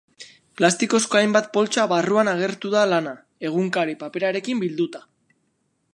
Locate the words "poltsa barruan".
1.57-2.31